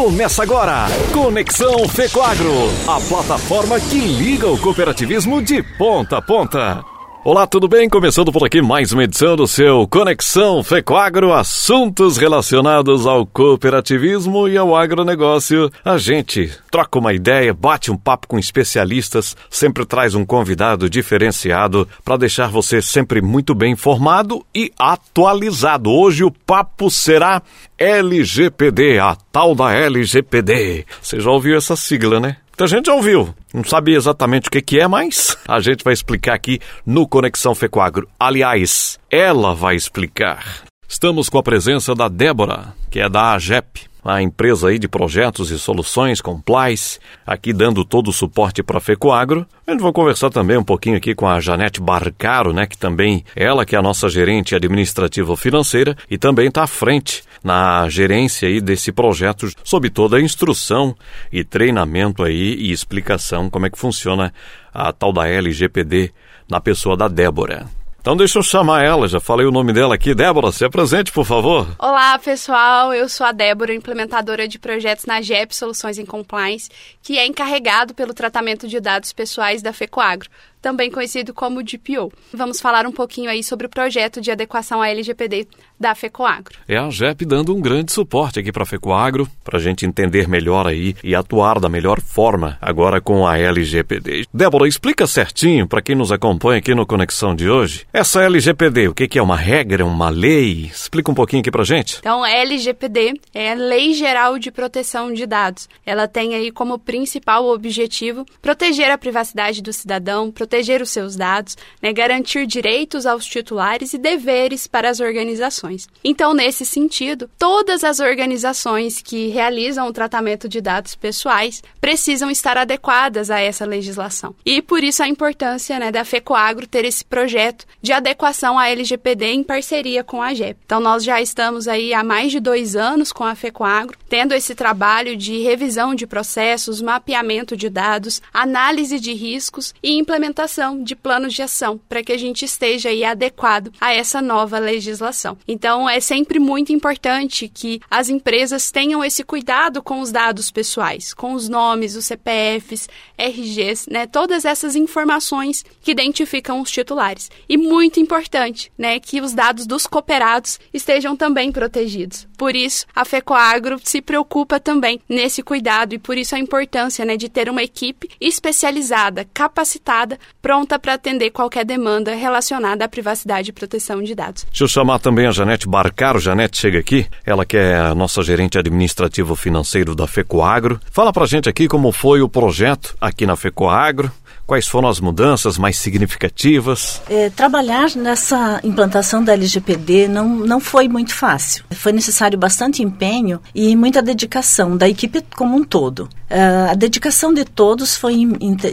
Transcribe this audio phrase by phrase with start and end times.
[0.00, 2.54] Começa agora, Conexão Fecoagro,
[2.88, 6.89] a plataforma que liga o cooperativismo de ponta a ponta.
[7.22, 7.86] Olá, tudo bem?
[7.86, 14.56] Começando por aqui mais uma edição do seu Conexão Fecoagro, assuntos relacionados ao cooperativismo e
[14.56, 15.70] ao agronegócio.
[15.84, 21.86] A gente troca uma ideia, bate um papo com especialistas, sempre traz um convidado diferenciado
[22.02, 25.90] para deixar você sempre muito bem informado e atualizado.
[25.90, 27.42] Hoje o papo será
[27.76, 30.86] LGPD, a tal da LGPD.
[31.02, 32.38] Você já ouviu essa sigla, né?
[32.60, 35.94] Muita gente já ouviu, não sabe exatamente o que, que é, mas a gente vai
[35.94, 38.06] explicar aqui no Conexão Fecoagro.
[38.20, 40.62] Aliás, ela vai explicar.
[40.86, 45.50] Estamos com a presença da Débora, que é da AGEP, a empresa aí de projetos
[45.50, 49.46] e soluções Complice, aqui dando todo o suporte para a FECOAGRO.
[49.66, 53.24] A gente vai conversar também um pouquinho aqui com a Janete Barcaro, né, que também,
[53.34, 58.48] ela que é a nossa gerente administrativa financeira e também está à frente na gerência
[58.48, 60.94] aí desse projeto, sob toda a instrução
[61.32, 64.32] e treinamento aí e explicação como é que funciona
[64.72, 66.12] a tal da LGPD
[66.48, 67.79] na pessoa da Débora.
[68.00, 70.14] Então deixa eu chamar ela, já falei o nome dela aqui.
[70.14, 71.66] Débora, se apresente, por favor.
[71.78, 72.94] Olá, pessoal.
[72.94, 76.70] Eu sou a Débora, implementadora de projetos na GEP Soluções em Compliance,
[77.02, 80.30] que é encarregado pelo tratamento de dados pessoais da FECOAGRO
[80.60, 82.12] também conhecido como DPO.
[82.32, 86.58] Vamos falar um pouquinho aí sobre o projeto de adequação à LGPD da FECOAGRO.
[86.68, 90.28] É a JEP dando um grande suporte aqui para a FECOAGRO, para a gente entender
[90.28, 94.26] melhor aí e atuar da melhor forma agora com a LGPD.
[94.32, 97.86] Débora, explica certinho para quem nos acompanha aqui no Conexão de hoje.
[97.92, 100.66] Essa LGPD, o que é uma regra, uma lei?
[100.66, 101.96] Explica um pouquinho aqui para gente.
[101.98, 105.68] Então, a LGPD é a Lei Geral de Proteção de Dados.
[105.86, 110.49] Ela tem aí como principal objetivo proteger a privacidade do cidadão, proteger
[110.82, 115.88] os seus dados, né, garantir direitos aos titulares e deveres para as organizações.
[116.04, 122.58] Então, nesse sentido, todas as organizações que realizam o tratamento de dados pessoais precisam estar
[122.58, 124.34] adequadas a essa legislação.
[124.44, 129.26] E por isso a importância né, da FECOAGRO ter esse projeto de adequação à LGPD
[129.26, 130.58] em parceria com a GEP.
[130.66, 134.54] Então, nós já estamos aí há mais de dois anos com a FECOAGRO, tendo esse
[134.54, 140.39] trabalho de revisão de processos, mapeamento de dados, análise de riscos e implementação
[140.82, 145.36] de planos de ação para que a gente esteja aí adequado a essa nova legislação.
[145.46, 151.12] Então, é sempre muito importante que as empresas tenham esse cuidado com os dados pessoais,
[151.12, 157.30] com os nomes, os CPFs, RGs, né, todas essas informações que identificam os titulares.
[157.48, 162.26] E muito importante, né, que os dados dos cooperados estejam também protegidos.
[162.36, 167.16] Por isso, a FECOAGRO se preocupa também nesse cuidado e por isso a importância, né,
[167.16, 173.52] de ter uma equipe especializada, capacitada pronta para atender qualquer demanda relacionada à privacidade e
[173.52, 174.44] proteção de dados.
[174.44, 176.18] Deixa eu chamar também a Janete Barcaro.
[176.18, 177.06] Janete, chega aqui.
[177.24, 180.80] Ela que é a nossa gerente administrativo financeiro da FECOAGRO.
[180.90, 184.10] Fala para gente aqui como foi o projeto aqui na FECOAGRO.
[184.50, 187.00] Quais foram as mudanças mais significativas?
[187.08, 191.62] É, trabalhar nessa implantação da LGPD não, não foi muito fácil.
[191.70, 196.08] Foi necessário bastante empenho e muita dedicação da equipe como um todo.
[196.28, 198.14] Uh, a dedicação de todos foi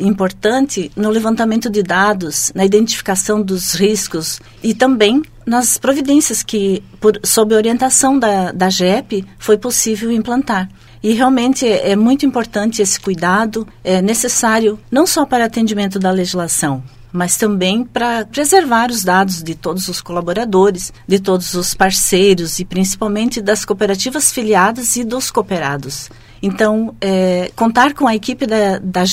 [0.02, 7.20] importante no levantamento de dados, na identificação dos riscos e também nas providências que, por,
[7.24, 10.68] sob orientação da, da GEP, foi possível implantar.
[11.08, 16.12] E realmente é, é muito importante esse cuidado, é necessário não só para atendimento da
[16.12, 22.60] legislação, mas também para preservar os dados de todos os colaboradores, de todos os parceiros
[22.60, 26.10] e principalmente das cooperativas filiadas e dos cooperados.
[26.44, 29.06] Então, é, contar com a equipe da, da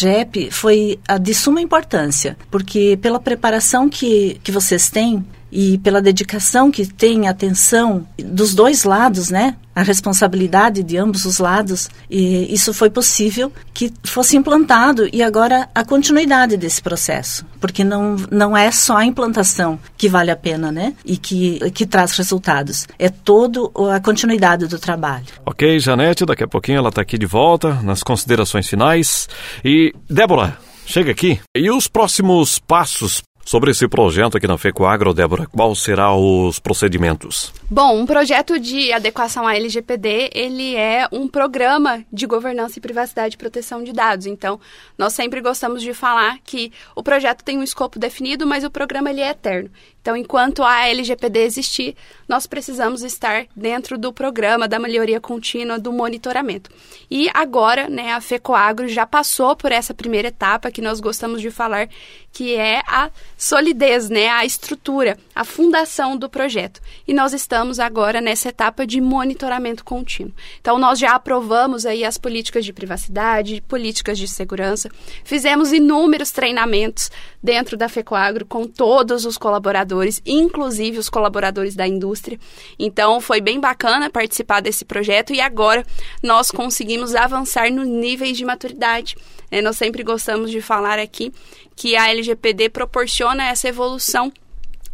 [0.50, 6.84] foi de suma importância, porque pela preparação que, que vocês têm e pela dedicação que
[6.84, 9.54] tem, atenção dos dois lados, né?
[9.72, 15.69] A responsabilidade de ambos os lados, e isso foi possível que fosse implantado e agora
[15.72, 20.72] a continuidade desse processo, porque não, não é só a implantação que vale a pena,
[20.72, 20.94] né?
[21.04, 23.60] E que, que traz resultados, é toda
[23.94, 25.26] a continuidade do trabalho.
[25.47, 29.28] Ok, Janete, daqui a pouquinho ela está aqui de volta nas considerações finais.
[29.65, 31.41] E, Débora, chega aqui.
[31.57, 37.53] E os próximos passos Sobre esse projeto aqui na FECOAGRO, Débora, quais serão os procedimentos?
[37.71, 43.35] Bom, um projeto de adequação à LGPD, ele é um programa de governança e privacidade
[43.35, 44.25] e proteção de dados.
[44.25, 44.59] Então,
[44.97, 49.11] nós sempre gostamos de falar que o projeto tem um escopo definido, mas o programa
[49.11, 49.71] ele é eterno.
[50.04, 51.97] Então, enquanto a LGPD existir,
[52.28, 56.68] nós precisamos estar dentro do programa da melhoria contínua do monitoramento.
[57.10, 61.51] E agora, né, a FECOAGRO já passou por essa primeira etapa que nós gostamos de
[61.51, 61.89] falar,
[62.30, 66.83] que é a solidez, né, a estrutura, a fundação do projeto.
[67.09, 70.34] E nós estamos agora nessa etapa de monitoramento contínuo.
[70.60, 74.91] Então nós já aprovamos aí as políticas de privacidade, políticas de segurança,
[75.24, 77.10] fizemos inúmeros treinamentos
[77.42, 79.94] dentro da FECOAGRO com todos os colaboradores,
[80.25, 82.39] inclusive os colaboradores da indústria.
[82.79, 85.85] Então foi bem bacana participar desse projeto e agora
[86.23, 89.17] nós conseguimos avançar nos níveis de maturidade.
[89.51, 91.33] É, nós sempre gostamos de falar aqui
[91.77, 94.33] que a LGPD proporciona essa evolução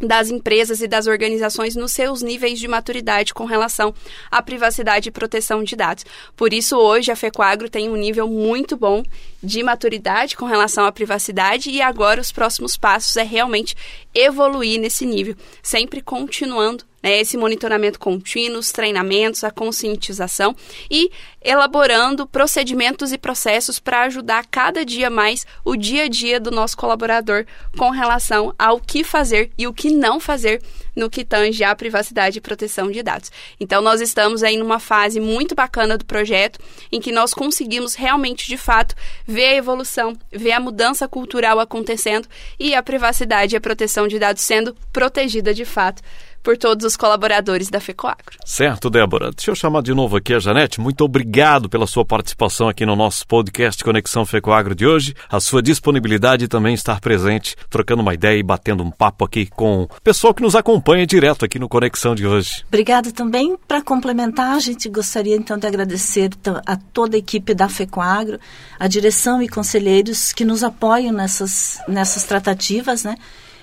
[0.01, 3.93] das empresas e das organizações nos seus níveis de maturidade com relação
[4.29, 6.05] à privacidade e proteção de dados.
[6.35, 9.03] Por isso, hoje, a FECOAGRO tem um nível muito bom
[9.41, 13.75] de maturidade com relação à privacidade e agora os próximos passos é realmente
[14.13, 20.55] evoluir nesse nível, sempre continuando né, esse monitoramento contínuo, os treinamentos, a conscientização
[20.89, 21.11] e
[21.41, 26.77] elaborando procedimentos e processos para ajudar cada dia mais o dia a dia do nosso
[26.77, 27.45] colaborador
[27.77, 30.61] com relação ao que fazer e o que não fazer
[30.95, 33.31] no que tange à privacidade e proteção de dados.
[33.59, 36.59] Então, nós estamos aí numa fase muito bacana do projeto,
[36.91, 38.93] em que nós conseguimos realmente, de fato,
[39.25, 42.27] ver a evolução, ver a mudança cultural acontecendo
[42.59, 46.01] e a privacidade e a proteção de dados sendo protegida de fato
[46.43, 48.37] por todos os colaboradores da FECOAGRO.
[48.45, 49.31] Certo, Débora.
[49.31, 50.81] Deixa eu chamar de novo aqui a Janete.
[50.81, 55.61] Muito obrigado pela sua participação aqui no nosso podcast Conexão FECOAGRO de hoje, a sua
[55.61, 60.33] disponibilidade também estar presente, trocando uma ideia e batendo um papo aqui com o pessoal
[60.33, 62.63] que nos acompanha direto aqui no Conexão de hoje.
[62.67, 63.57] Obrigada também.
[63.67, 66.29] Para complementar, a gente gostaria então de agradecer
[66.65, 68.39] a toda a equipe da FECOAGRO,
[68.79, 73.15] a direção e conselheiros que nos apoiam nessas, nessas tratativas, né?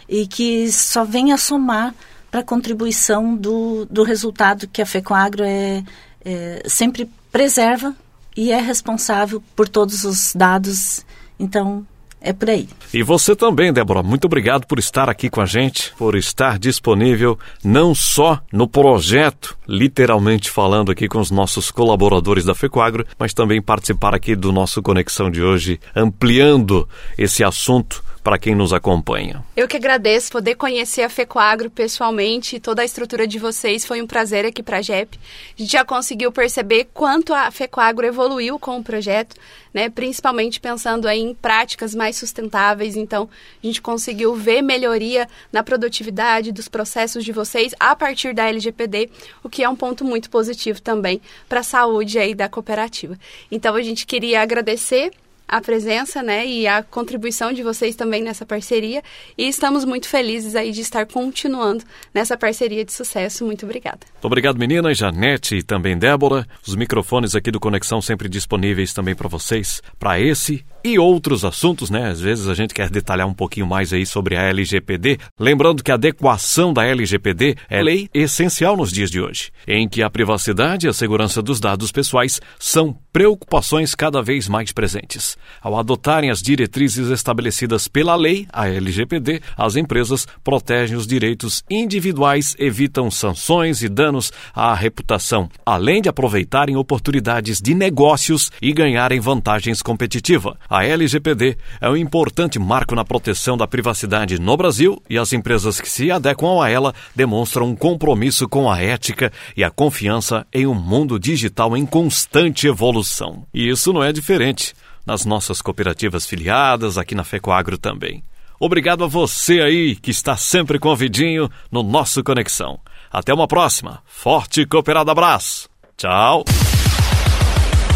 [0.08, 1.94] E que só vem a somar
[2.30, 5.84] para a contribuição do, do resultado que a FECOAGRO é,
[6.25, 7.94] é, sempre preserva
[8.36, 11.04] e é responsável por todos os dados.
[11.38, 11.86] Então,
[12.20, 12.69] é por aí.
[12.92, 17.38] E você também, Débora, muito obrigado por estar aqui com a gente, por estar disponível
[17.62, 23.62] não só no projeto, literalmente falando aqui com os nossos colaboradores da FECOAGRO, mas também
[23.62, 29.42] participar aqui do nosso Conexão de hoje, ampliando esse assunto para quem nos acompanha.
[29.56, 33.86] Eu que agradeço poder conhecer a FECOAGRO pessoalmente e toda a estrutura de vocês.
[33.86, 35.19] Foi um prazer aqui para a JEP.
[35.19, 39.34] A gente já conseguiu perceber quanto a FECOAGRO evoluiu com o projeto,
[39.72, 39.88] né?
[39.88, 42.96] principalmente pensando em práticas mais sustentáveis.
[42.96, 43.30] Então,
[43.64, 49.08] a gente conseguiu ver melhoria na produtividade dos processos de vocês a partir da LGPD,
[49.42, 53.19] o que é um ponto muito positivo também para a saúde aí da cooperativa.
[53.50, 55.12] Então, a gente queria agradecer
[55.48, 59.02] a presença, né, e a contribuição de vocês também nessa parceria.
[59.36, 63.44] E estamos muito felizes aí de estar continuando nessa parceria de sucesso.
[63.44, 64.00] Muito obrigada.
[64.22, 66.46] Obrigado, meninas, Janete e também Débora.
[66.66, 71.90] Os microfones aqui do Conexão sempre disponíveis também para vocês, para esse e outros assuntos,
[71.90, 72.08] né?
[72.08, 75.90] Às vezes a gente quer detalhar um pouquinho mais aí sobre a LGPD, lembrando que
[75.90, 80.87] a adequação da LGPD é lei essencial nos dias de hoje, em que a privacidade
[80.87, 85.37] e a segurança dos dados pessoais são preocupações cada vez mais presentes.
[85.61, 92.55] Ao adotarem as diretrizes estabelecidas pela lei, a LGPD, as empresas protegem os direitos individuais,
[92.58, 99.82] evitam sanções e danos à reputação, além de aproveitarem oportunidades de negócios e ganharem vantagens
[99.82, 100.55] competitivas.
[100.78, 105.80] A LGPD é um importante marco na proteção da privacidade no Brasil e as empresas
[105.80, 110.69] que se adequam a ela demonstram um compromisso com a ética e a confiança em
[110.69, 113.44] um mundo digital em constante evolução.
[113.52, 114.73] E isso não é diferente
[115.04, 118.23] nas nossas cooperativas filiadas, aqui na FECOAGRO também.
[118.61, 122.78] Obrigado a você aí que está sempre com o vidinho no nosso Conexão.
[123.11, 124.00] Até uma próxima.
[124.06, 125.68] Forte e cooperado abraço.
[125.97, 126.44] Tchau.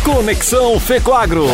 [0.04, 1.46] Conexão Fecoagro,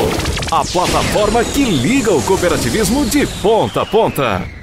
[0.50, 4.57] a plataforma que liga o cooperativismo de ponta a ponta.